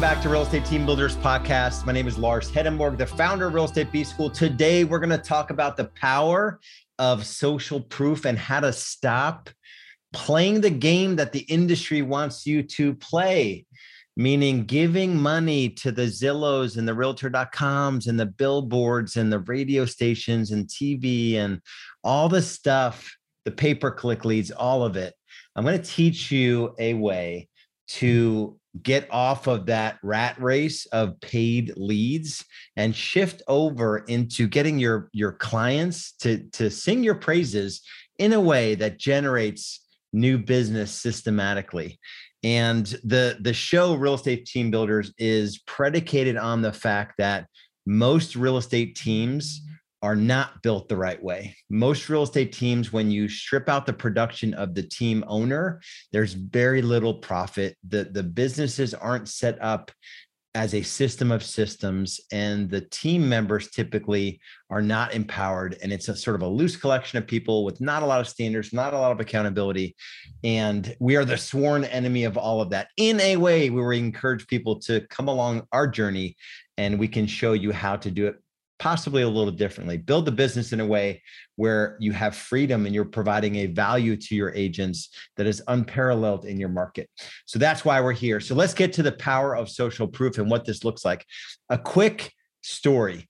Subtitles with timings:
[0.00, 1.84] Welcome back to Real Estate Team Builders Podcast.
[1.84, 4.30] My name is Lars Hedenborg, the founder of Real Estate B School.
[4.30, 6.58] Today, we're going to talk about the power
[6.98, 9.50] of social proof and how to stop
[10.14, 13.66] playing the game that the industry wants you to play,
[14.16, 19.84] meaning giving money to the Zillows and the Realtor.coms and the billboards and the radio
[19.84, 21.60] stations and TV and
[22.02, 25.12] all the stuff, the pay per click leads, all of it.
[25.54, 27.50] I'm going to teach you a way
[27.88, 32.44] to get off of that rat race of paid leads
[32.76, 37.82] and shift over into getting your your clients to to sing your praises
[38.18, 41.98] in a way that generates new business systematically.
[42.42, 47.46] And the the show real estate team builders is predicated on the fact that
[47.86, 49.60] most real estate teams
[50.02, 51.54] are not built the right way.
[51.68, 55.80] Most real estate teams, when you strip out the production of the team owner,
[56.12, 57.76] there's very little profit.
[57.86, 59.90] The, the businesses aren't set up
[60.54, 65.76] as a system of systems, and the team members typically are not empowered.
[65.80, 68.26] And it's a sort of a loose collection of people with not a lot of
[68.26, 69.94] standards, not a lot of accountability.
[70.42, 74.46] And we are the sworn enemy of all of that in a way we encourage
[74.48, 76.36] people to come along our journey
[76.76, 78.36] and we can show you how to do it
[78.80, 79.98] possibly a little differently.
[79.98, 81.22] Build the business in a way
[81.56, 86.46] where you have freedom and you're providing a value to your agents that is unparalleled
[86.46, 87.08] in your market.
[87.44, 88.40] So that's why we're here.
[88.40, 91.26] So let's get to the power of social proof and what this looks like.
[91.68, 93.28] A quick story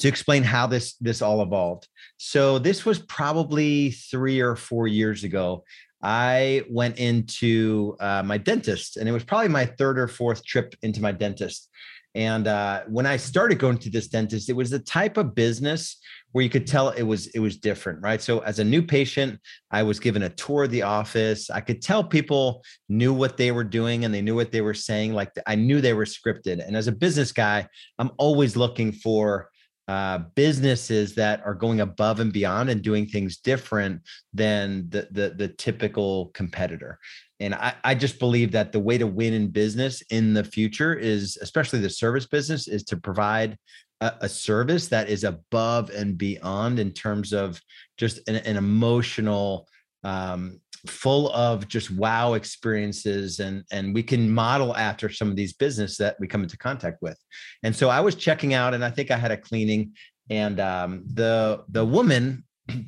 [0.00, 1.86] to explain how this this all evolved.
[2.18, 5.62] So this was probably 3 or 4 years ago.
[6.02, 10.74] I went into uh, my dentist, and it was probably my third or fourth trip
[10.82, 11.70] into my dentist.
[12.16, 15.98] And uh, when I started going to this dentist, it was the type of business
[16.32, 18.22] where you could tell it was it was different, right?
[18.22, 19.38] So as a new patient,
[19.70, 21.50] I was given a tour of the office.
[21.50, 24.72] I could tell people knew what they were doing and they knew what they were
[24.72, 25.12] saying.
[25.12, 26.66] Like I knew they were scripted.
[26.66, 27.68] And as a business guy,
[27.98, 29.50] I'm always looking for
[29.88, 34.02] uh, businesses that are going above and beyond and doing things different
[34.32, 36.98] than the, the, the typical competitor.
[37.38, 40.94] And I, I just believe that the way to win in business in the future
[40.94, 43.56] is, especially the service business, is to provide
[44.00, 47.60] a, a service that is above and beyond in terms of
[47.96, 49.68] just an, an emotional,
[50.02, 55.52] um, full of just wow experiences and and we can model after some of these
[55.52, 57.18] business that we come into contact with
[57.62, 59.92] and so i was checking out and i think i had a cleaning
[60.30, 62.44] and um, the the woman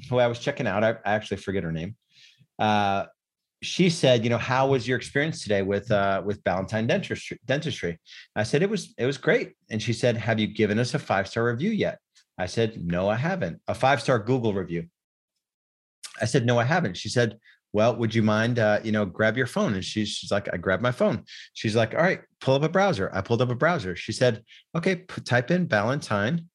[0.09, 1.97] who i was checking out i, I actually forget her name
[2.59, 3.06] uh,
[3.62, 7.98] she said, you know, how was your experience today with uh, with Ballantine dentistry, dentistry?
[8.36, 10.98] I said it was it was great, and she said, have you given us a
[10.98, 11.98] five star review yet?
[12.38, 13.60] I said, no, I haven't.
[13.66, 14.86] A five star Google review.
[16.20, 16.97] I said, no, I haven't.
[16.97, 17.38] She said,
[17.73, 19.75] well, would you mind, uh, you know, grab your phone?
[19.75, 21.25] And she's, she's like, I grabbed my phone.
[21.53, 23.11] She's like, all right, pull up a browser.
[23.12, 23.95] I pulled up a browser.
[23.95, 24.43] She said,
[24.75, 26.49] okay, p- type in Valentine.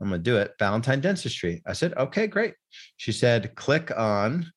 [0.00, 0.54] I'm going to do it.
[0.58, 1.62] Valentine dentistry.
[1.66, 2.54] I said, okay, great.
[2.96, 4.50] She said, click on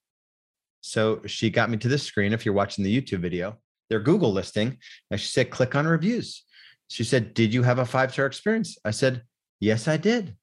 [0.83, 2.33] so she got me to this screen.
[2.33, 3.57] If you're watching the YouTube video,
[3.89, 4.78] their Google listing,
[5.09, 6.44] and she said, click on reviews.
[6.89, 8.78] She said, Did you have a five star experience?
[8.83, 9.23] I said,
[9.59, 10.35] Yes, I did.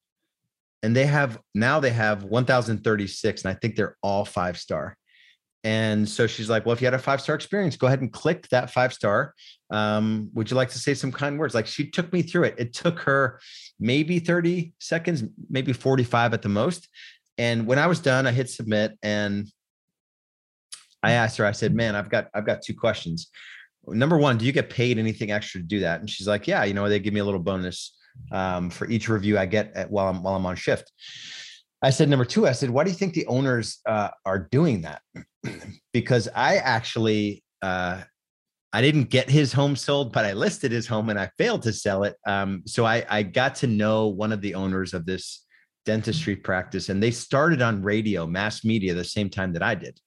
[0.82, 4.96] And they have now they have 1,036, and I think they're all five star.
[5.62, 8.12] And so she's like, Well, if you had a five star experience, go ahead and
[8.12, 9.34] click that five star.
[9.70, 11.54] Um, would you like to say some kind words?
[11.54, 12.54] Like she took me through it.
[12.58, 13.40] It took her
[13.78, 16.88] maybe 30 seconds, maybe 45 at the most.
[17.38, 19.50] And when I was done, I hit submit and
[21.02, 23.30] I asked her, I said, man, I've got, I've got two questions.
[23.86, 26.00] Number one, do you get paid anything extra to do that?
[26.00, 27.96] And she's like, yeah, you know, they give me a little bonus
[28.30, 30.92] um, for each review I get at, while I'm, while I'm on shift.
[31.82, 34.82] I said, number two, I said, why do you think the owners uh, are doing
[34.82, 35.02] that?
[35.92, 38.02] because I actually, uh,
[38.72, 41.72] I didn't get his home sold, but I listed his home and I failed to
[41.72, 42.16] sell it.
[42.26, 45.44] Um, so I, I got to know one of the owners of this
[45.86, 49.98] dentistry practice, and they started on radio, mass media, the same time that I did.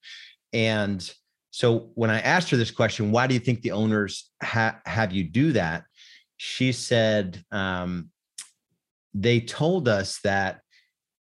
[0.53, 1.11] And
[1.51, 5.11] so when I asked her this question, why do you think the owners ha- have
[5.11, 5.83] you do that?
[6.37, 8.09] She said, um,
[9.13, 10.61] they told us that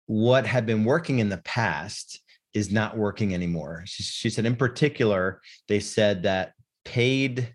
[0.09, 2.19] what had been working in the past
[2.55, 3.83] is not working anymore.
[3.85, 6.53] She, she said, in particular, they said that
[6.83, 7.53] paid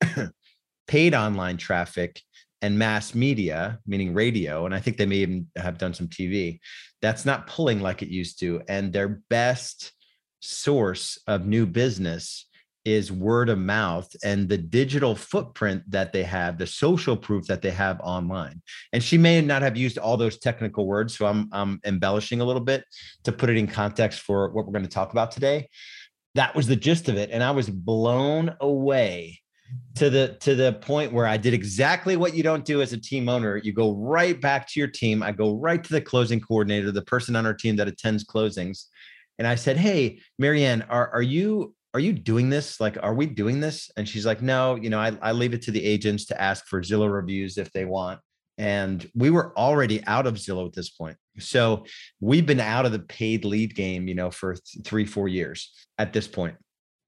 [0.86, 2.22] paid online traffic
[2.62, 6.60] and mass media, meaning radio, and I think they may even have done some TV,
[7.02, 8.62] that's not pulling like it used to.
[8.68, 9.90] And their best
[10.38, 12.46] source of new business
[12.84, 17.62] is word of mouth and the digital footprint that they have, the social proof that
[17.62, 18.62] they have online.
[18.92, 22.44] And she may not have used all those technical words, so I'm, I'm embellishing a
[22.44, 22.84] little bit
[23.24, 25.68] to put it in context for what we're going to talk about today.
[26.34, 27.30] That was the gist of it.
[27.30, 29.40] And I was blown away
[29.96, 33.00] to the to the point where I did exactly what you don't do as a
[33.00, 33.56] team owner.
[33.56, 35.22] You go right back to your team.
[35.22, 38.84] I go right to the closing coordinator, the person on our team that attends closings,
[39.38, 42.80] and I said, "Hey, Marianne, are are you are you doing this?
[42.80, 45.62] Like, are we doing this?" And she's like, "No, you know, I, I leave it
[45.62, 48.20] to the agents to ask for Zillow reviews if they want."
[48.58, 51.16] And we were already out of Zillow at this point.
[51.38, 51.84] So
[52.20, 55.72] we've been out of the paid lead game, you know, for th- three, four years
[55.96, 56.56] at this point.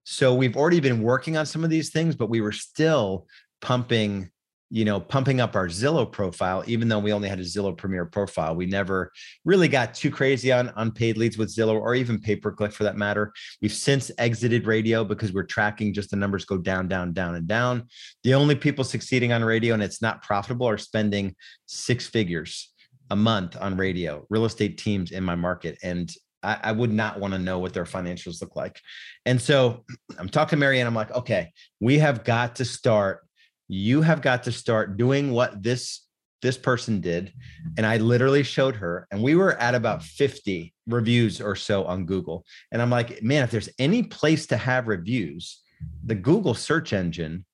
[0.04, 3.26] So we've already been working on some of these things, but we were still
[3.60, 4.30] pumping,
[4.70, 8.06] you know, pumping up our Zillow profile, even though we only had a Zillow Premier
[8.06, 8.54] profile.
[8.54, 9.10] We never
[9.44, 12.72] really got too crazy on, on paid leads with Zillow or even pay per click
[12.72, 13.32] for that matter.
[13.60, 17.48] We've since exited radio because we're tracking just the numbers go down, down, down, and
[17.48, 17.88] down.
[18.22, 21.34] The only people succeeding on radio and it's not profitable are spending
[21.66, 22.72] six figures
[23.10, 25.78] a month on radio, real estate teams in my market.
[25.82, 26.10] And
[26.42, 28.80] I, I would not want to know what their financials look like.
[29.26, 29.84] And so
[30.18, 30.86] I'm talking to Marianne.
[30.86, 33.26] I'm like, okay, we have got to start.
[33.72, 36.06] You have got to start doing what this
[36.42, 37.34] this person did.
[37.76, 42.06] And I literally showed her, and we were at about 50 reviews or so on
[42.06, 42.46] Google.
[42.72, 45.60] And I'm like, man, if there's any place to have reviews,
[46.02, 47.44] the Google search engine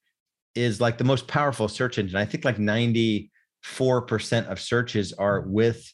[0.54, 2.16] is like the most powerful search engine.
[2.16, 3.28] I think like 94%
[4.46, 5.92] of searches are with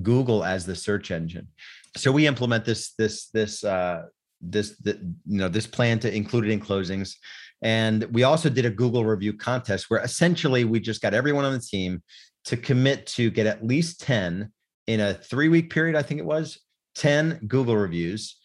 [0.00, 1.48] Google as the search engine
[1.96, 4.02] so we implement this this this uh,
[4.42, 7.14] this the, you know this plan to include it in closings.
[7.62, 11.52] And we also did a google review contest where essentially we just got everyone on
[11.52, 12.02] the team
[12.44, 14.50] to commit to get at least 10
[14.88, 16.58] in a three week period i think it was
[16.96, 18.36] 10 google reviews.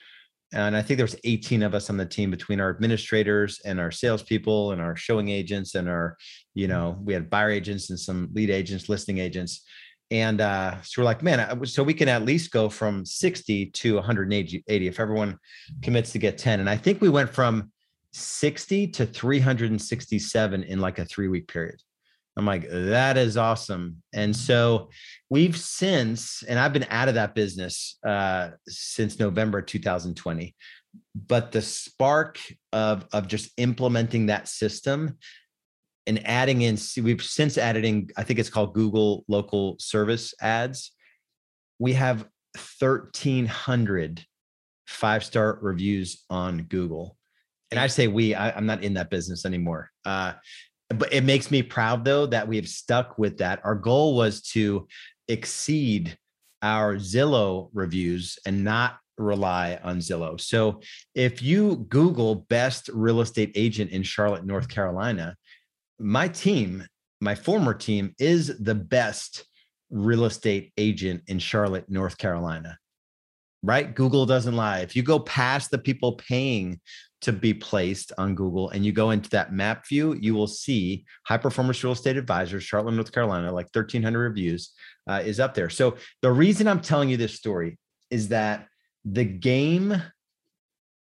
[0.54, 3.80] And i think there was 18 of us on the team between our administrators and
[3.80, 6.16] our salespeople and our showing agents and our
[6.54, 9.66] you know we had buyer agents and some lead agents listing agents
[10.10, 13.96] and uh, so we're like, man, so we can at least go from 60 to
[13.96, 15.38] 180 if everyone
[15.82, 16.62] commits to get 10.
[16.62, 17.72] And I think we went from
[18.14, 21.82] 60 to 367 in like a three week period.
[22.38, 24.02] I'm like, that is awesome.
[24.14, 24.90] And so
[25.30, 30.56] we've since, and I've been out of that business uh, since November 2020.
[31.16, 32.40] But the spark
[32.72, 35.18] of, of just implementing that system
[36.08, 40.92] and adding in we've since added in i think it's called google local service ads.
[41.80, 42.28] We have
[42.80, 44.24] 1300
[44.88, 47.18] five star reviews on google.
[47.72, 49.92] And i say we I, am not in that business anymore.
[50.06, 50.34] Uh,
[50.90, 53.60] but it makes me proud though that we have stuck with that.
[53.64, 54.88] Our goal was to
[55.28, 56.18] exceed
[56.62, 60.40] our zillow reviews and not rely on Zillow.
[60.40, 60.82] So
[61.16, 65.36] if you Google best real estate agent in Charlotte, North Carolina,
[66.00, 66.86] my team,
[67.22, 69.46] my former team, is the best
[69.90, 72.78] real estate agent in Charlotte, North Carolina.
[73.64, 73.94] Right?
[73.94, 74.80] Google doesn't lie.
[74.80, 76.80] If you go past the people paying
[77.22, 81.06] to be placed on Google and you go into that map view, you will see
[81.26, 84.74] high performance real estate advisors, Charlotte, North Carolina, like 1,300 reviews
[85.10, 85.70] uh, is up there.
[85.70, 87.80] So the reason I'm telling you this story
[88.12, 88.68] is that
[89.04, 89.92] the game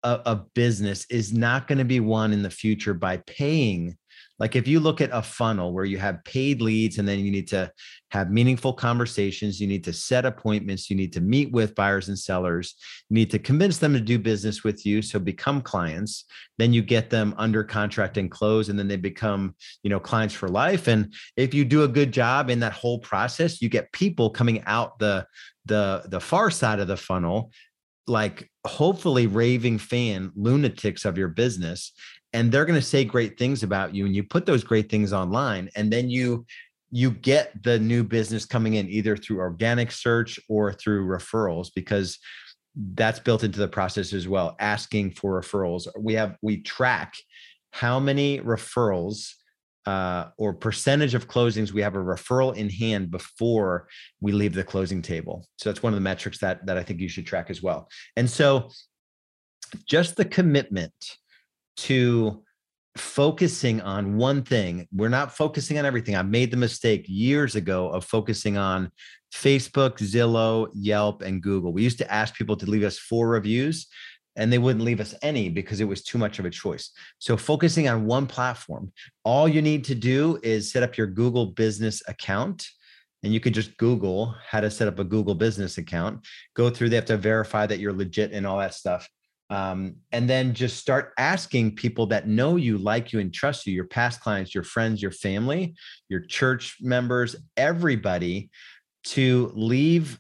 [0.04, 3.98] of, of business is not going to be won in the future by paying
[4.42, 7.30] like if you look at a funnel where you have paid leads and then you
[7.30, 7.72] need to
[8.10, 12.18] have meaningful conversations, you need to set appointments, you need to meet with buyers and
[12.18, 12.74] sellers,
[13.08, 16.26] you need to convince them to do business with you, so become clients.
[16.58, 20.34] Then you get them under contract and close, and then they become, you know, clients
[20.34, 20.88] for life.
[20.88, 24.64] And if you do a good job in that whole process, you get people coming
[24.66, 25.28] out the
[25.66, 27.52] the the far side of the funnel
[28.08, 31.94] like hopefully raving fan lunatics of your business
[32.34, 35.14] and they're going to say great things about you and you put those great things
[35.14, 36.46] online and then you
[36.92, 42.20] you get the new business coming in either through organic search or through referrals because
[42.94, 45.88] that's built into the process as well asking for referrals.
[45.98, 47.14] We have we track
[47.72, 49.32] how many referrals
[49.86, 53.88] uh, or percentage of closings we have a referral in hand before
[54.20, 55.48] we leave the closing table.
[55.58, 57.88] So that's one of the metrics that that i think you should track as well.
[58.16, 58.70] And so
[59.86, 60.94] just the commitment
[61.78, 62.44] to
[62.98, 64.88] focusing on one thing.
[64.92, 66.16] We're not focusing on everything.
[66.16, 68.92] I made the mistake years ago of focusing on
[69.34, 71.72] Facebook, Zillow, Yelp, and Google.
[71.72, 73.88] We used to ask people to leave us four reviews
[74.36, 76.92] and they wouldn't leave us any because it was too much of a choice.
[77.20, 78.92] So, focusing on one platform,
[79.24, 82.68] all you need to do is set up your Google business account.
[83.24, 86.26] And you could just Google how to set up a Google business account,
[86.56, 89.08] go through, they have to verify that you're legit and all that stuff.
[89.52, 93.74] Um, and then just start asking people that know you, like you, and trust you,
[93.74, 95.76] your past clients, your friends, your family,
[96.08, 98.50] your church members, everybody
[99.04, 100.18] to leave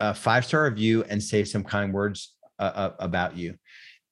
[0.00, 3.54] a five star review and say some kind words uh, uh, about you.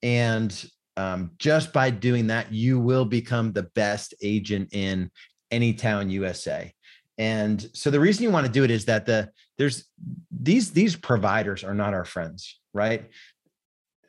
[0.03, 0.63] And
[0.95, 5.09] um, just by doing that, you will become the best agent in
[5.49, 6.71] any town USA.
[7.17, 9.85] And so the reason you want to do it is that the there's
[10.29, 13.09] these these providers are not our friends, right?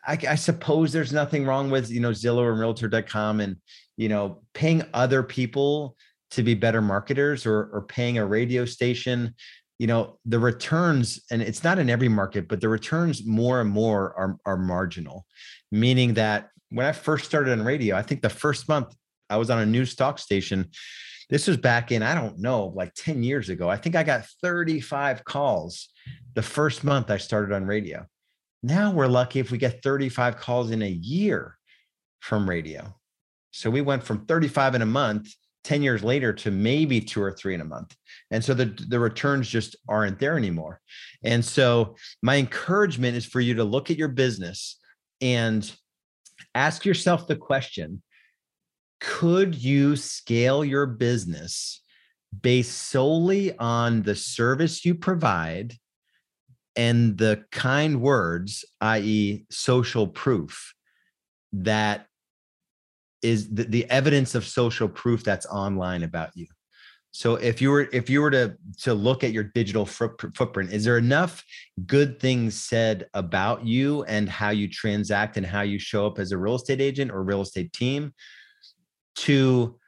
[0.06, 3.56] I, I suppose there's nothing wrong with you know Zillow and Realtor.com and
[3.96, 5.96] you know paying other people
[6.32, 9.34] to be better marketers or or paying a radio station.
[9.78, 13.68] You know the returns and it's not in every market but the returns more and
[13.68, 15.26] more are, are marginal.
[15.70, 18.94] Meaning that when i first started on radio i think the first month
[19.30, 20.68] i was on a news talk station
[21.30, 23.68] this was back in i don't know like 10 years ago.
[23.68, 25.88] I think i got 35 calls
[26.34, 28.06] the first month i started on radio
[28.66, 31.56] now we're lucky if we get 35 calls in a year
[32.20, 32.94] from radio
[33.50, 35.28] so we went from 35 in a month
[35.66, 37.96] 10 years later to maybe two or three in a month.
[38.30, 40.80] And so the, the returns just aren't there anymore.
[41.24, 44.78] And so my encouragement is for you to look at your business
[45.20, 45.68] and
[46.54, 48.02] ask yourself the question
[49.00, 51.82] could you scale your business
[52.42, 55.74] based solely on the service you provide
[56.76, 60.74] and the kind words, i.e., social proof
[61.52, 62.06] that
[63.22, 66.46] is the, the evidence of social proof that's online about you
[67.16, 70.84] so if you were if you were to to look at your digital footprint is
[70.84, 71.42] there enough
[71.86, 76.30] good things said about you and how you transact and how you show up as
[76.32, 78.12] a real estate agent or real estate team
[79.14, 79.78] to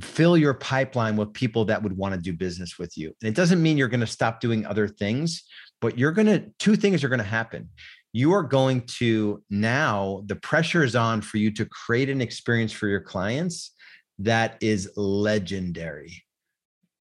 [0.00, 3.34] fill your pipeline with people that would want to do business with you and it
[3.34, 5.44] doesn't mean you're going to stop doing other things
[5.80, 7.68] but you're going to two things are going to happen.
[8.12, 12.72] You are going to now the pressure is on for you to create an experience
[12.72, 13.72] for your clients
[14.18, 16.22] that is legendary.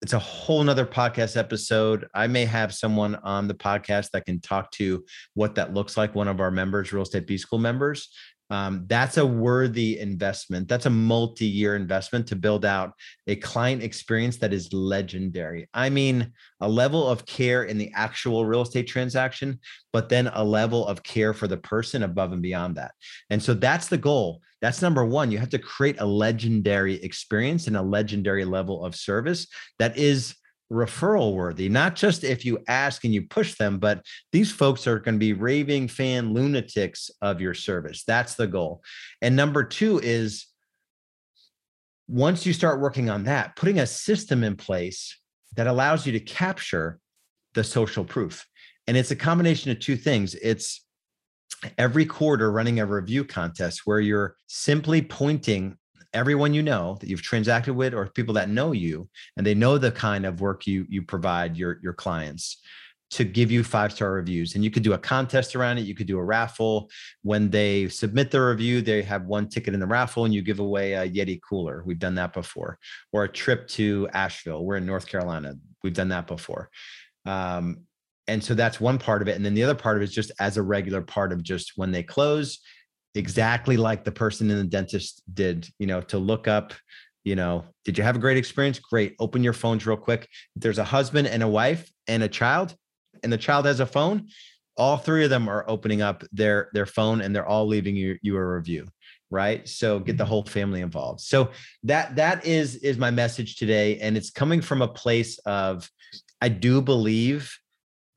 [0.02, 2.06] It's a whole nother podcast episode.
[2.14, 6.14] I may have someone on the podcast that can talk to what that looks like
[6.14, 8.08] one of our members real estate b school members
[8.50, 10.68] um, that's a worthy investment.
[10.68, 12.92] That's a multi year investment to build out
[13.28, 15.68] a client experience that is legendary.
[15.72, 19.60] I mean, a level of care in the actual real estate transaction,
[19.92, 22.92] but then a level of care for the person above and beyond that.
[23.30, 24.42] And so that's the goal.
[24.60, 25.30] That's number one.
[25.30, 29.46] You have to create a legendary experience and a legendary level of service
[29.78, 30.34] that is
[30.70, 34.98] referral worthy, not just if you ask and you push them, but these folks are
[34.98, 38.04] going to be raving fan lunatics of your service.
[38.06, 38.82] That's the goal.
[39.20, 40.46] And number two is
[42.08, 45.16] once you start working on that, putting a system in place
[45.56, 46.98] that allows you to capture
[47.54, 48.46] the social proof.
[48.86, 50.34] And it's a combination of two things.
[50.36, 50.84] It's
[51.78, 55.76] every quarter running a review contest where you're simply pointing
[56.12, 59.78] everyone you know that you've transacted with or people that know you and they know
[59.78, 62.60] the kind of work you you provide your your clients
[63.10, 64.54] to give you five star reviews.
[64.54, 66.90] And you could do a contest around it you could do a raffle.
[67.22, 70.60] When they submit the review they have one ticket in the raffle and you give
[70.60, 71.82] away a yeti cooler.
[71.84, 72.78] We've done that before.
[73.12, 74.64] Or a trip to asheville.
[74.64, 75.54] We're in north carolina.
[75.82, 76.70] We've done that before.
[77.26, 77.80] Um,
[78.28, 79.34] and so that's one part of it.
[79.34, 81.72] And then the other part of it is just as a regular part of just
[81.74, 82.60] when they close
[83.14, 86.72] exactly like the person in the dentist did, you know, to look up,
[87.24, 88.78] you know, did you have a great experience?
[88.78, 89.14] Great.
[89.18, 90.28] Open your phones real quick.
[90.56, 92.74] If there's a husband and a wife and a child,
[93.22, 94.28] and the child has a phone,
[94.76, 98.18] all three of them are opening up their their phone and they're all leaving you,
[98.22, 98.86] you a review
[99.30, 100.30] right so get the mm-hmm.
[100.30, 101.50] whole family involved so
[101.82, 105.88] that that is is my message today and it's coming from a place of
[106.40, 107.56] i do believe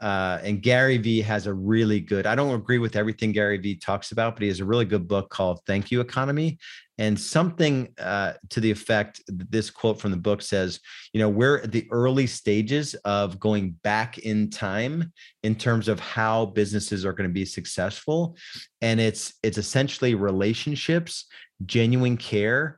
[0.04, 3.76] uh, and Gary Vee has a really good, I don't agree with everything Gary Vee
[3.76, 6.60] talks about, but he has a really good book called Thank You Economy.
[6.98, 10.82] And something uh, to the effect, this quote from the book says,
[11.14, 16.02] you know, we're at the early stages of going back in time in terms of
[16.02, 18.36] how businesses are going to be successful.
[18.82, 21.28] And it's it's essentially relationships,
[21.66, 22.78] genuine care,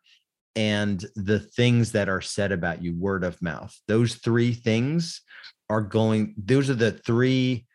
[0.55, 3.75] and the things that are said about you, word of mouth.
[3.87, 5.21] Those three things
[5.69, 7.65] are going those are the three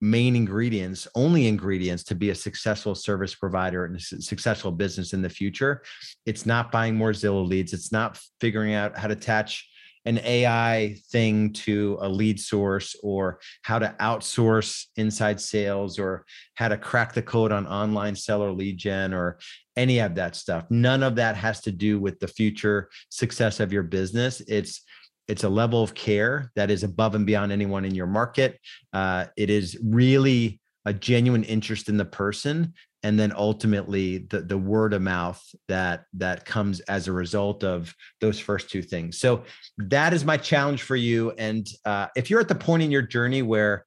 [0.00, 5.20] main ingredients only ingredients to be a successful service provider and a successful business in
[5.20, 5.82] the future.
[6.24, 7.72] It's not buying more zillow leads.
[7.72, 9.66] It's not figuring out how to attach
[10.06, 16.68] an ai thing to a lead source or how to outsource inside sales or how
[16.68, 19.38] to crack the code on online seller lead gen or
[19.76, 20.64] any of that stuff.
[20.70, 24.40] None of that has to do with the future success of your business.
[24.48, 24.82] It's
[25.30, 28.58] it's a level of care that is above and beyond anyone in your market.
[28.92, 34.58] Uh, it is really a genuine interest in the person and then ultimately the, the
[34.58, 39.44] word of mouth that that comes as a result of those first two things so
[39.76, 43.02] that is my challenge for you and uh, if you're at the point in your
[43.02, 43.84] journey where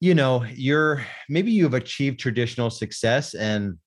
[0.00, 3.78] you know you're maybe you've achieved traditional success and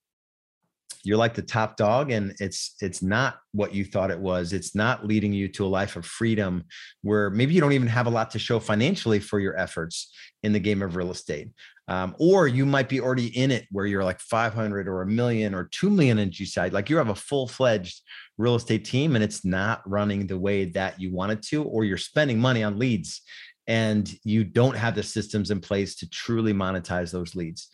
[1.05, 4.53] you're like the top dog and it's it's not what you thought it was.
[4.53, 6.63] It's not leading you to a life of freedom
[7.03, 10.51] where maybe you don't even have a lot to show financially for your efforts in
[10.51, 11.49] the game of real estate.
[11.87, 15.53] Um, or you might be already in it where you're like 500 or a million
[15.53, 18.01] or 2 million in GCI like you have a full-fledged
[18.39, 21.83] real estate team and it's not running the way that you want it to or
[21.83, 23.21] you're spending money on leads
[23.67, 27.69] and you don't have the systems in place to truly monetize those leads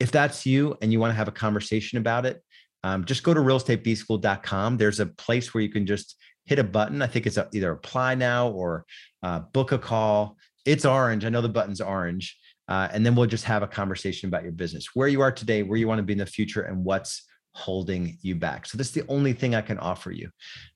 [0.00, 2.42] if that's you and you want to have a conversation about it,
[2.82, 4.78] um, just go to realestatebschool.com.
[4.78, 6.16] There's a place where you can just
[6.46, 7.02] hit a button.
[7.02, 8.86] I think it's a, either apply now or
[9.22, 10.36] uh, book a call.
[10.64, 11.24] It's orange.
[11.24, 12.36] I know the button's orange.
[12.68, 15.62] Uh, and then we'll just have a conversation about your business, where you are today,
[15.62, 18.64] where you want to be in the future, and what's holding you back.
[18.64, 20.30] So that's the only thing I can offer you.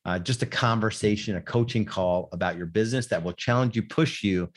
[0.05, 4.25] Uh, just a conversation, a coaching call about your business that will challenge you, push
[4.25, 4.51] you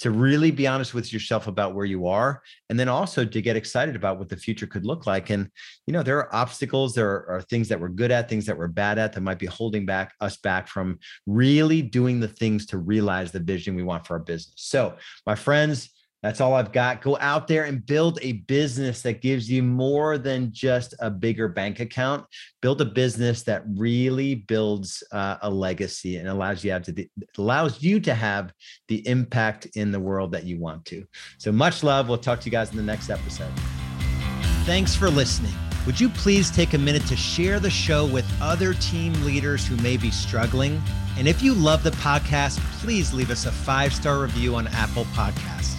[0.00, 3.56] to really be honest with yourself about where you are and then also to get
[3.56, 5.30] excited about what the future could look like.
[5.30, 5.48] And
[5.86, 8.56] you know there are obstacles there are, are, things that we're good at things that
[8.56, 12.66] we're bad at that might be holding back us back from really doing the things
[12.66, 14.54] to realize the vision we want for our business.
[14.56, 15.90] So my friends
[16.22, 17.00] that's all I've got.
[17.00, 21.48] Go out there and build a business that gives you more than just a bigger
[21.48, 22.26] bank account.
[22.60, 27.08] Build a business that really builds uh, a legacy and allows you to
[27.38, 28.52] allows you to have
[28.88, 31.04] the impact in the world that you want to.
[31.38, 32.08] So much love.
[32.08, 33.52] We'll talk to you guys in the next episode.
[34.64, 35.54] Thanks for listening.
[35.86, 39.76] Would you please take a minute to share the show with other team leaders who
[39.76, 40.80] may be struggling?
[41.16, 45.04] And if you love the podcast, please leave us a five star review on Apple
[45.06, 45.69] Podcasts.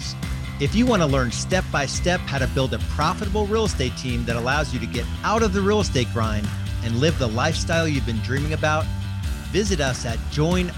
[0.62, 3.96] If you want to learn step by step how to build a profitable real estate
[3.96, 6.48] team that allows you to get out of the real estate grind
[6.84, 8.84] and live the lifestyle you've been dreaming about,
[9.50, 10.70] visit us at joinrebs.com.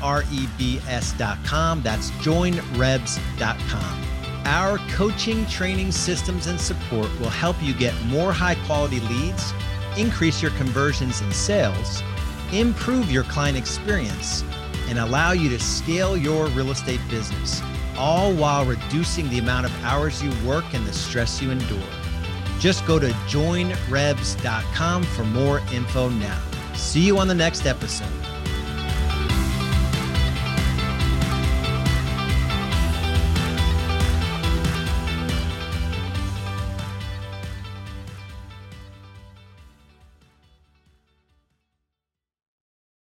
[1.82, 4.04] That's joinrebs.com.
[4.46, 9.52] Our coaching, training, systems, and support will help you get more high quality leads,
[9.98, 12.02] increase your conversions and sales,
[12.54, 14.44] improve your client experience,
[14.88, 17.60] and allow you to scale your real estate business
[17.96, 21.78] all while reducing the amount of hours you work and the stress you endure.
[22.58, 26.40] Just go to joinrebs.com for more info now.
[26.74, 28.23] See you on the next episode.